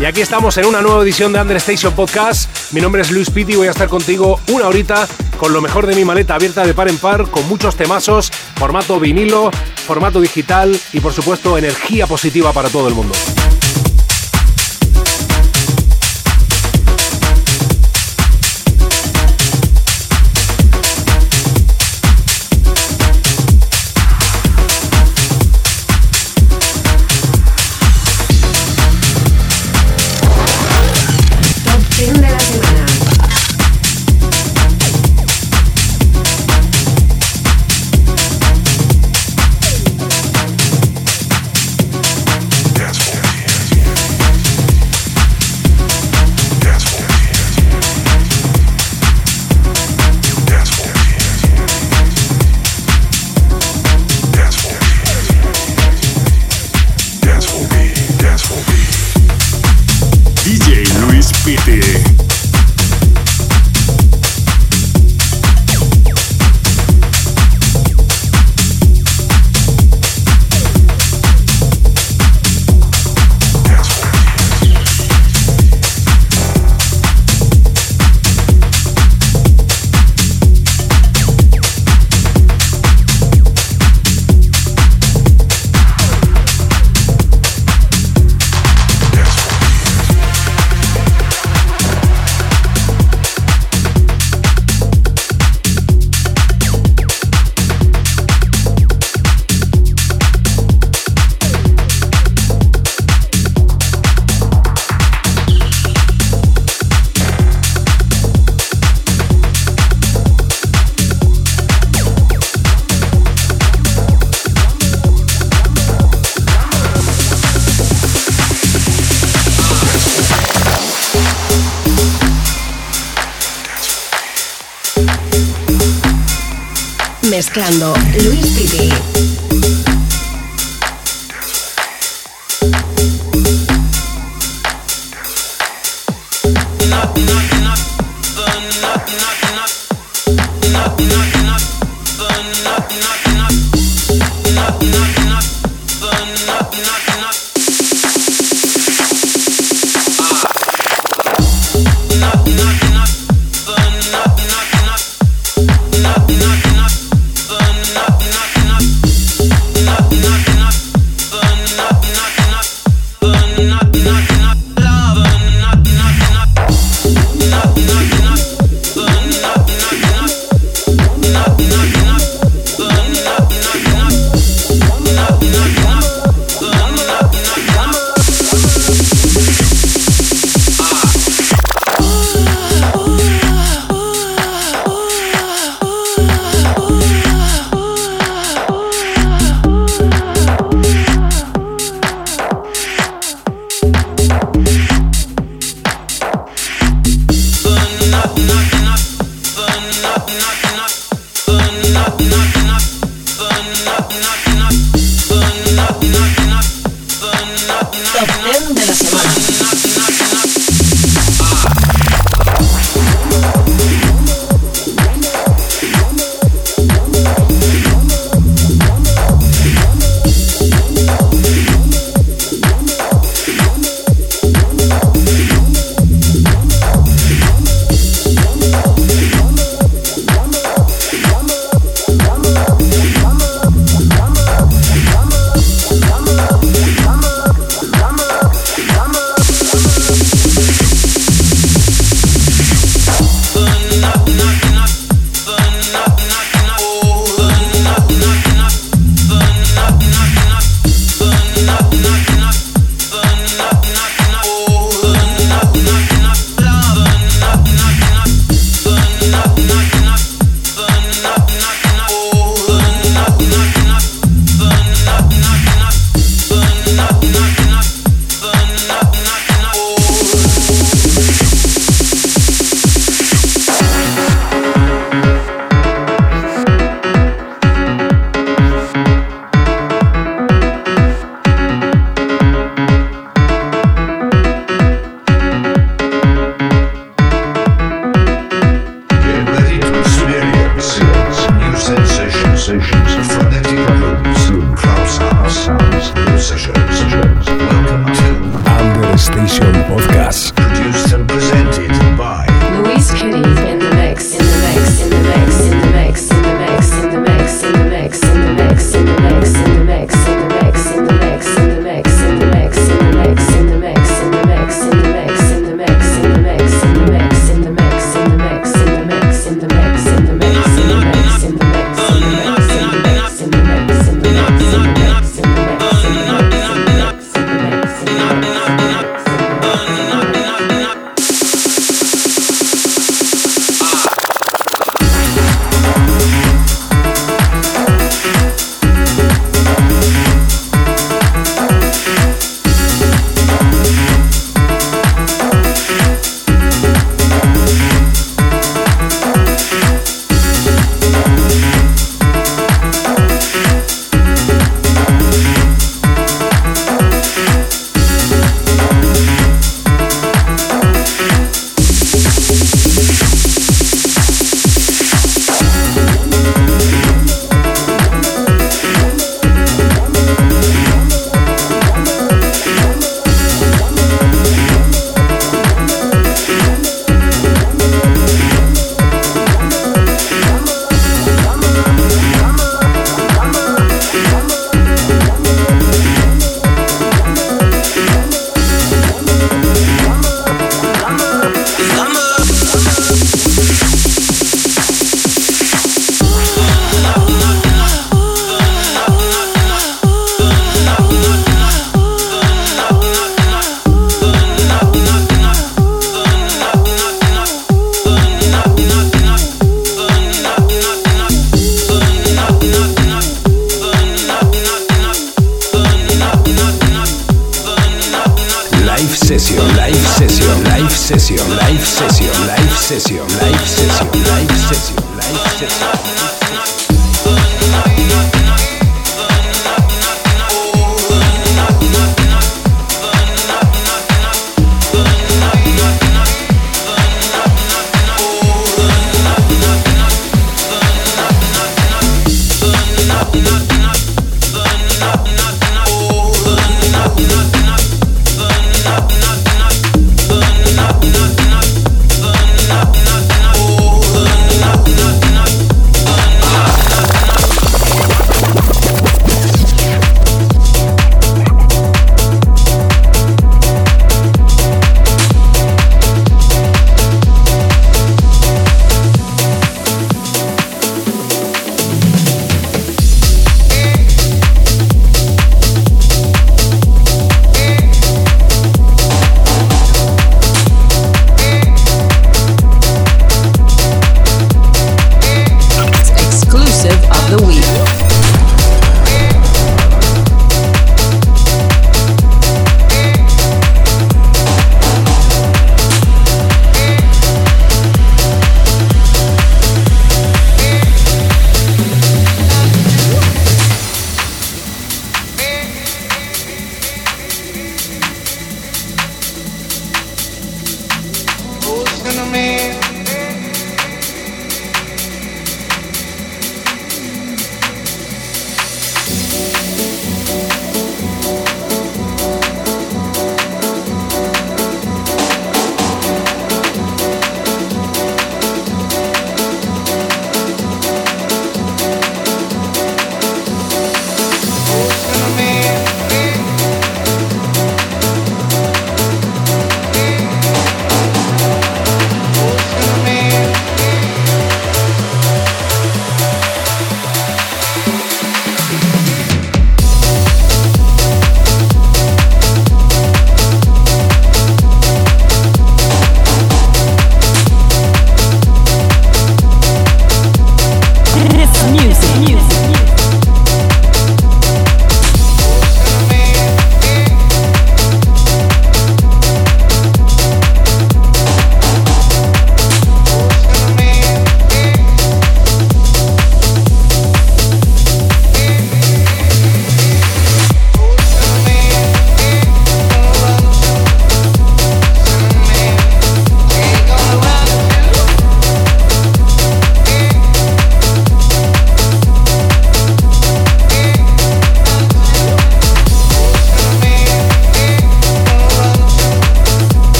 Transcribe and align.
Y 0.00 0.04
aquí 0.04 0.20
estamos 0.20 0.56
en 0.58 0.66
una 0.66 0.80
nueva 0.80 1.02
edición 1.02 1.32
de 1.32 1.40
Understation 1.40 1.92
Podcast. 1.92 2.72
Mi 2.72 2.80
nombre 2.80 3.02
es 3.02 3.10
Luis 3.10 3.30
Pitti 3.30 3.52
y 3.52 3.56
voy 3.56 3.68
a 3.68 3.70
estar 3.70 3.88
contigo 3.88 4.40
una 4.52 4.68
horita 4.68 5.06
con 5.38 5.52
lo 5.52 5.60
mejor 5.60 5.86
de 5.86 5.94
mi 5.94 6.04
maleta 6.04 6.34
abierta 6.34 6.66
de 6.66 6.74
par 6.74 6.88
en 6.88 6.98
par, 6.98 7.30
con 7.30 7.48
muchos 7.48 7.76
temazos, 7.76 8.30
formato 8.56 8.98
vinilo, 8.98 9.50
formato 9.86 10.20
digital 10.20 10.78
y 10.92 11.00
por 11.00 11.12
supuesto 11.12 11.56
energía 11.56 12.06
positiva 12.06 12.52
para 12.52 12.68
todo 12.68 12.88
el 12.88 12.94
mundo. 12.94 13.14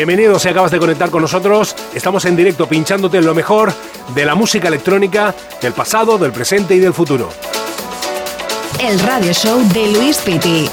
Bienvenidos 0.00 0.40
si 0.40 0.48
acabas 0.48 0.70
de 0.70 0.78
conectar 0.78 1.10
con 1.10 1.20
nosotros. 1.20 1.76
Estamos 1.92 2.24
en 2.24 2.34
directo 2.34 2.66
pinchándote 2.66 3.20
lo 3.20 3.34
mejor 3.34 3.70
de 4.14 4.24
la 4.24 4.34
música 4.34 4.68
electrónica 4.68 5.34
del 5.60 5.74
pasado, 5.74 6.16
del 6.16 6.32
presente 6.32 6.74
y 6.74 6.78
del 6.78 6.94
futuro. 6.94 7.28
El 8.80 8.98
radio 8.98 9.34
show 9.34 9.60
de 9.74 9.92
Luis 9.92 10.16
Piti. 10.16 10.70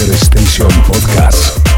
Hyperextension 0.00 0.70
Podcast. 0.84 1.69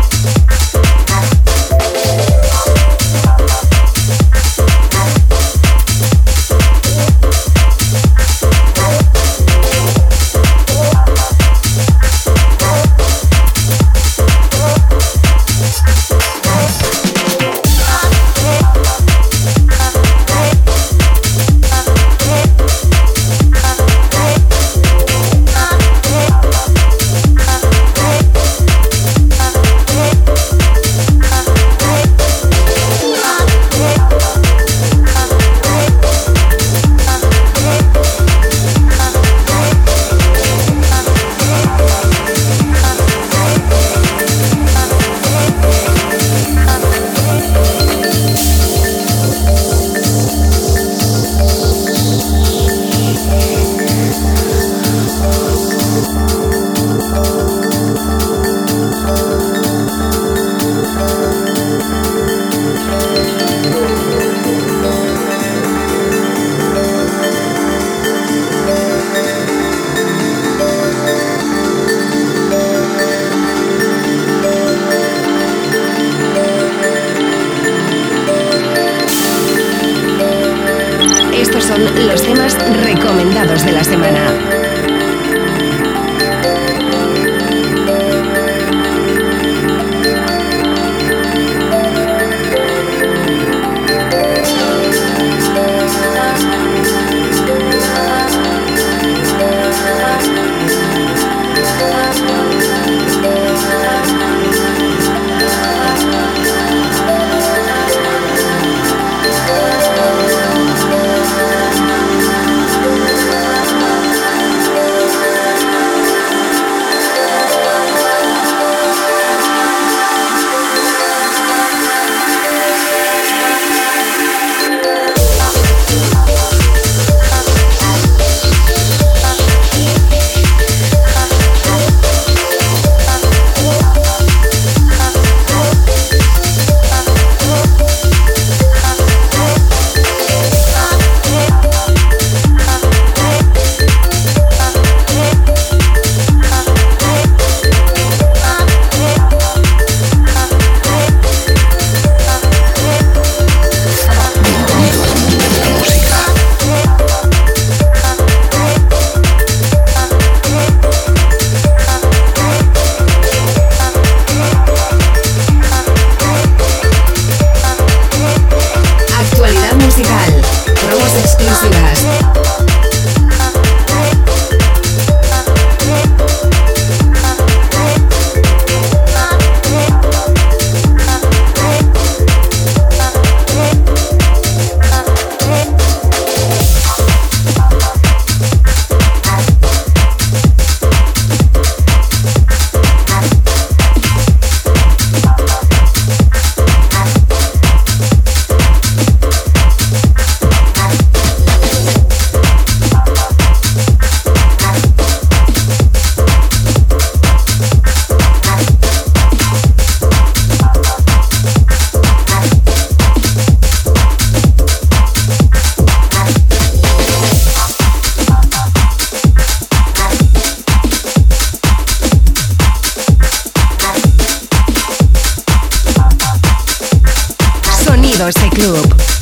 Club. 228.30 229.21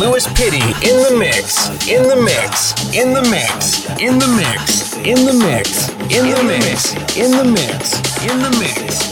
Lewis 0.00 0.26
Pitty 0.28 0.56
in 0.56 0.96
the 1.02 1.14
mix, 1.18 1.68
in 1.86 2.08
the 2.08 2.16
mix, 2.16 2.72
in 2.96 3.12
the 3.12 3.22
mix, 3.30 3.84
in 4.00 4.18
the 4.18 4.28
mix, 4.28 4.96
in 4.96 5.26
the 5.26 5.34
mix, 5.34 5.88
in 6.16 6.24
the 6.24 6.42
mix, 6.42 6.96
in 7.18 7.30
the 7.30 7.34
mix, 7.34 7.36
in 7.36 7.36
the 7.36 7.44
mix. 7.44 8.24
In 8.24 8.38
the 8.38 8.50
mix. 8.58 9.09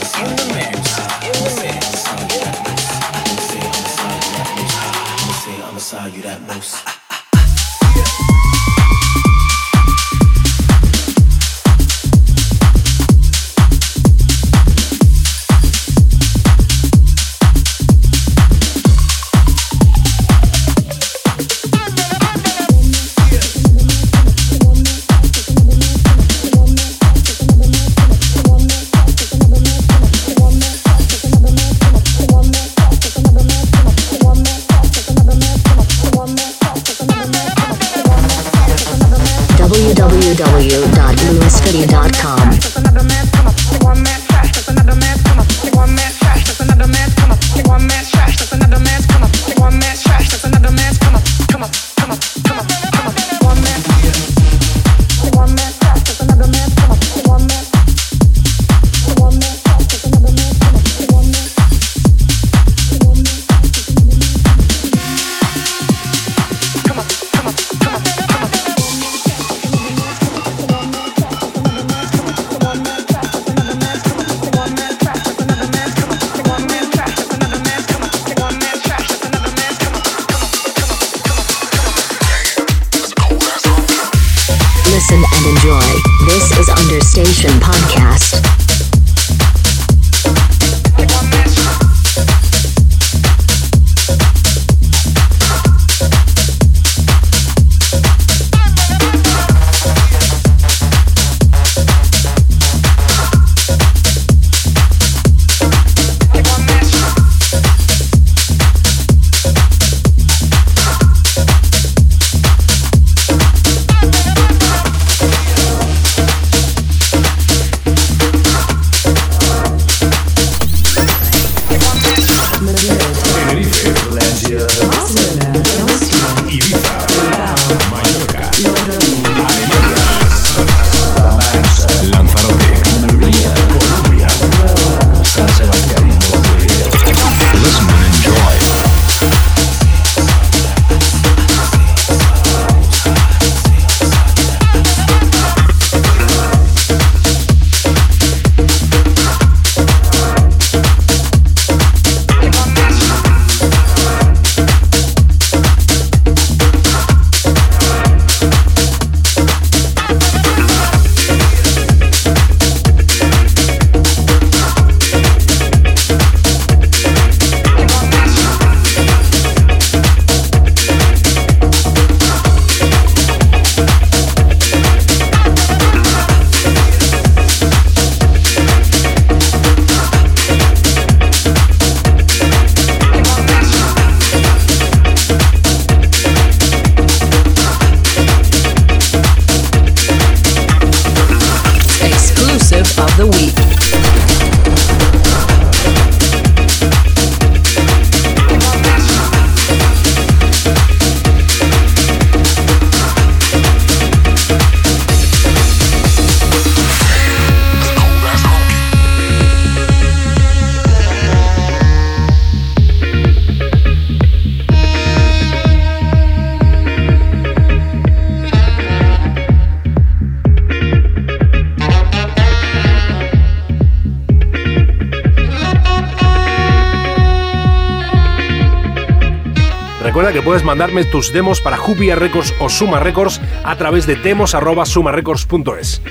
Puedes 230.49 230.63
mandarme 230.63 231.03
tus 231.03 231.31
demos 231.31 231.61
para 231.61 231.77
Jupia 231.77 232.15
Records 232.15 232.55
o 232.57 232.69
Suma 232.69 232.99
Records 232.99 233.39
a 233.63 233.75
través 233.75 234.07
de 234.07 234.15
demos@sumarecords.es. 234.15 236.01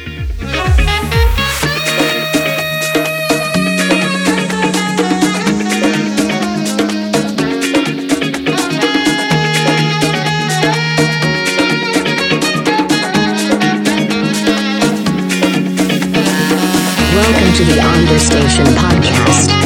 Welcome 17.13 17.53
to 17.57 17.65
the 17.65 17.81
Understation 17.85 18.73
Podcast. 18.77 19.58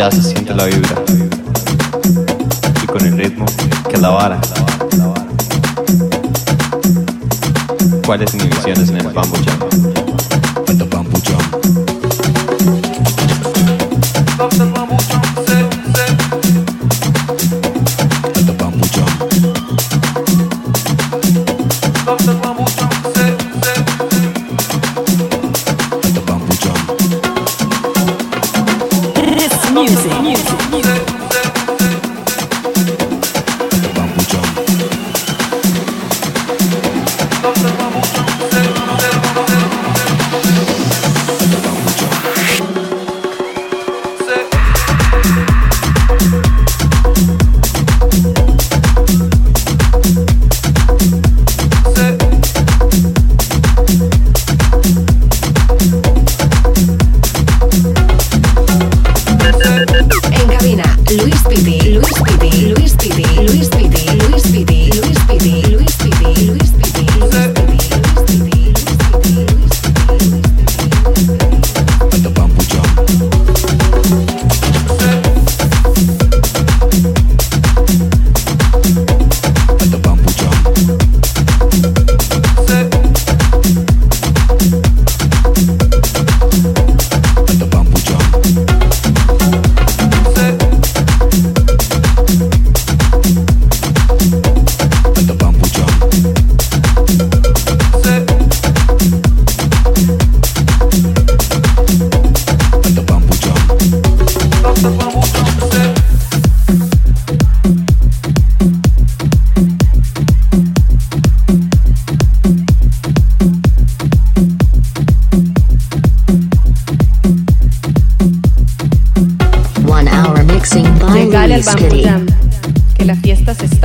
ya 0.00 0.10
se 0.10 0.22
siente 0.22 0.54
la 0.54 0.64
vibra. 0.64 0.96
Y 2.82 2.86
con 2.86 3.04
el 3.04 3.18
ritmo 3.18 3.44
que 3.86 3.98
la 3.98 4.08
vara. 4.08 4.40
¿Cuál 8.06 8.22
es 8.22 8.34
mi 8.34 8.44
visión 8.44 8.78
en 8.78 8.96
el 8.96 9.12
bamboo 9.12 9.36
jam? 9.44 9.99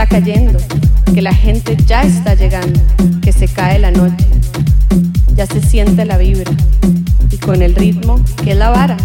cayendo, 0.05 0.59
que 1.13 1.21
la 1.21 1.33
gente 1.33 1.77
ya 1.85 2.03
está 2.03 2.33
llegando, 2.35 2.79
que 3.21 3.31
se 3.31 3.47
cae 3.47 3.79
la 3.79 3.91
noche, 3.91 4.25
ya 5.35 5.45
se 5.45 5.61
siente 5.61 6.05
la 6.05 6.17
vibra. 6.17 6.51
Y 7.31 7.37
con 7.37 7.61
el 7.61 7.75
ritmo 7.75 8.19
que 8.43 8.51
es 8.51 8.57
la 8.57 8.69
vara, 8.69 8.97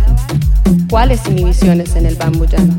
cuáles 0.89 1.27
inhibiciones 1.27 1.97
en 1.97 2.07
el 2.07 2.17
bambuyano. 2.17 2.79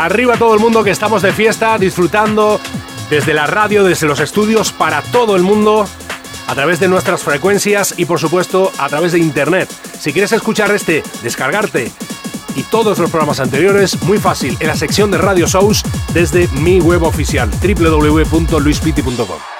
Arriba 0.00 0.38
todo 0.38 0.54
el 0.54 0.60
mundo 0.60 0.82
que 0.82 0.90
estamos 0.90 1.20
de 1.20 1.30
fiesta, 1.30 1.76
disfrutando 1.76 2.58
desde 3.10 3.34
la 3.34 3.46
radio, 3.46 3.84
desde 3.84 4.06
los 4.06 4.18
estudios, 4.20 4.72
para 4.72 5.02
todo 5.02 5.36
el 5.36 5.42
mundo, 5.42 5.86
a 6.46 6.54
través 6.54 6.80
de 6.80 6.88
nuestras 6.88 7.22
frecuencias 7.22 7.92
y 7.98 8.06
por 8.06 8.18
supuesto 8.18 8.72
a 8.78 8.88
través 8.88 9.12
de 9.12 9.18
internet. 9.18 9.70
Si 9.98 10.14
quieres 10.14 10.32
escuchar 10.32 10.70
este, 10.70 11.02
descargarte 11.22 11.92
y 12.56 12.62
todos 12.62 12.98
los 12.98 13.10
programas 13.10 13.40
anteriores, 13.40 14.02
muy 14.04 14.16
fácil, 14.16 14.56
en 14.60 14.68
la 14.68 14.74
sección 14.74 15.10
de 15.10 15.18
Radio 15.18 15.46
Shows 15.46 15.82
desde 16.14 16.48
mi 16.48 16.80
web 16.80 17.02
oficial, 17.02 17.50
www.luispiti.com. 17.50 19.59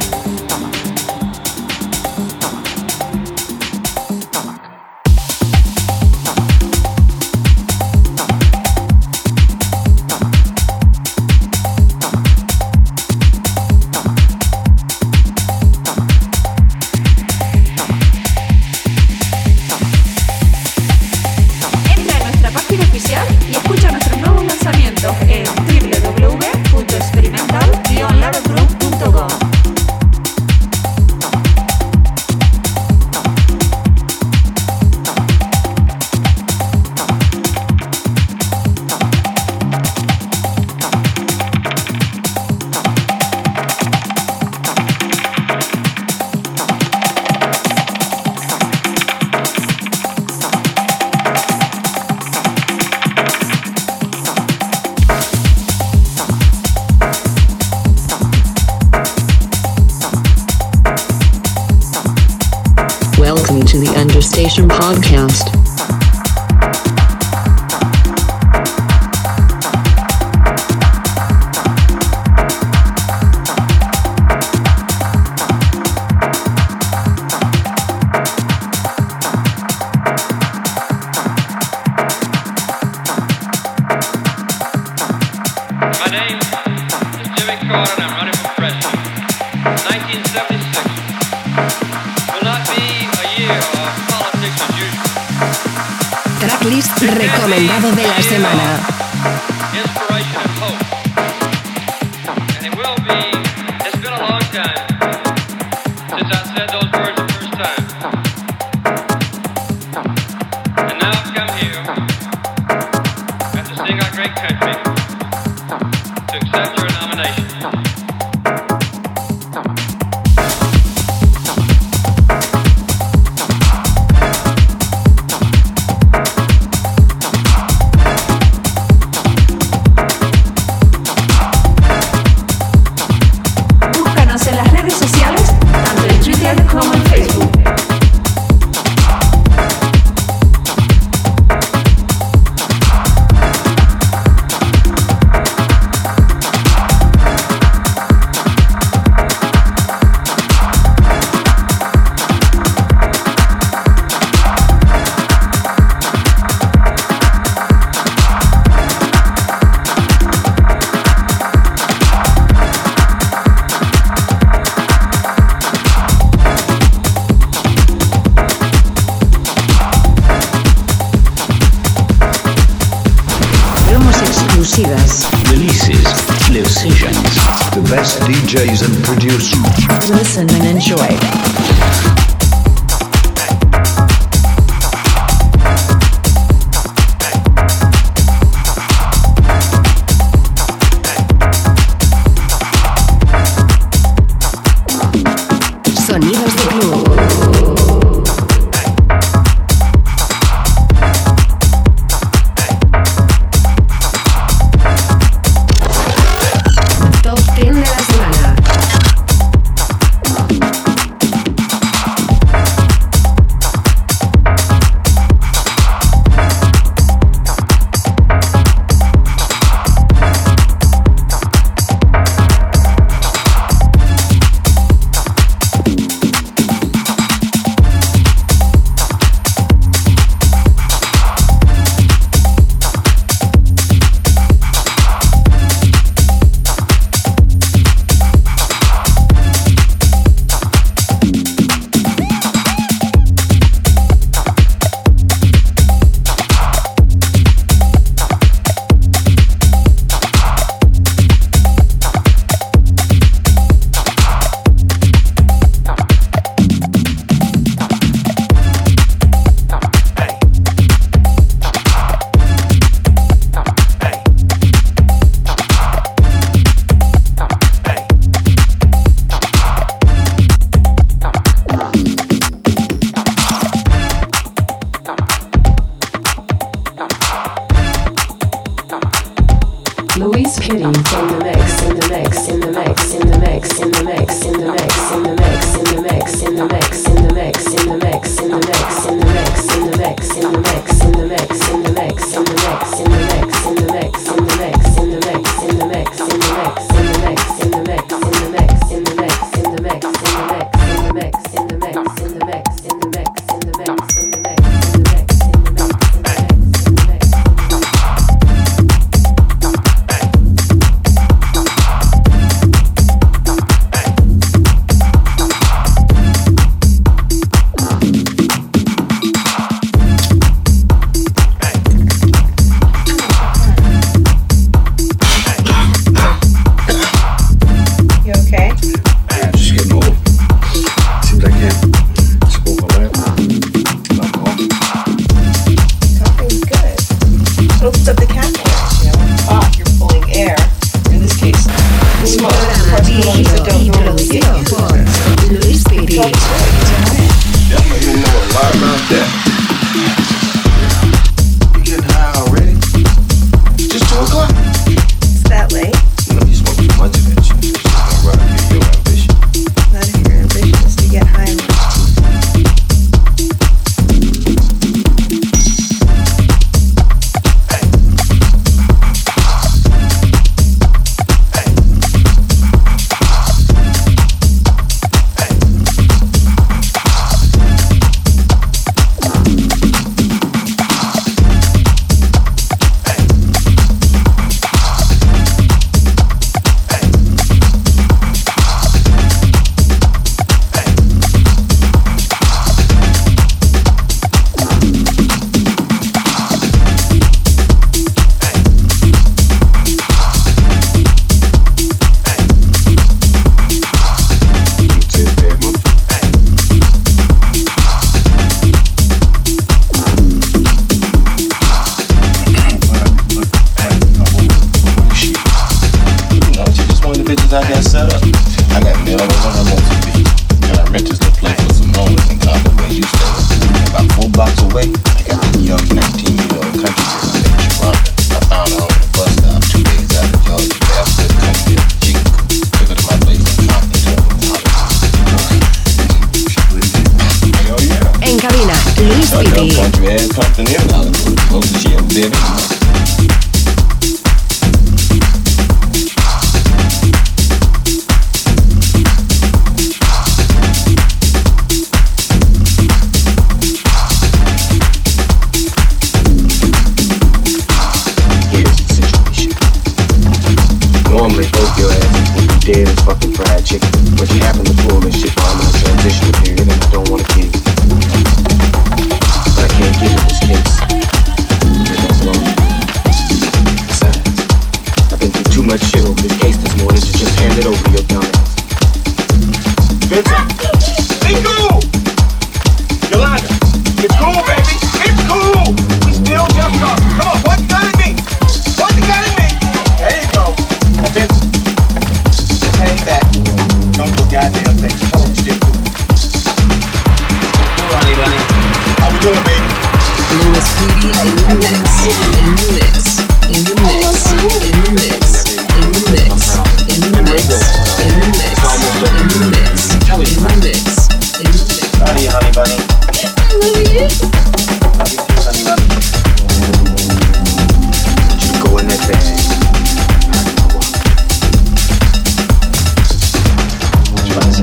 in 99.81 100.10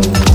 Thank 0.01 0.19
you. 0.19 0.28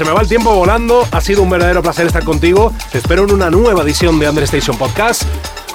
Se 0.00 0.06
me 0.06 0.12
va 0.12 0.22
el 0.22 0.28
tiempo 0.28 0.54
volando. 0.54 1.06
Ha 1.10 1.20
sido 1.20 1.42
un 1.42 1.50
verdadero 1.50 1.82
placer 1.82 2.06
estar 2.06 2.24
contigo. 2.24 2.72
Te 2.90 2.96
espero 2.96 3.24
en 3.24 3.32
una 3.32 3.50
nueva 3.50 3.82
edición 3.82 4.18
de 4.18 4.30
Understation 4.30 4.78
Podcast. 4.78 5.24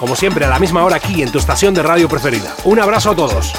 Como 0.00 0.16
siempre, 0.16 0.44
a 0.44 0.48
la 0.48 0.58
misma 0.58 0.82
hora 0.82 0.96
aquí 0.96 1.22
en 1.22 1.30
tu 1.30 1.38
estación 1.38 1.74
de 1.74 1.84
radio 1.84 2.08
preferida. 2.08 2.52
Un 2.64 2.80
abrazo 2.80 3.12
a 3.12 3.14
todos. 3.14 3.52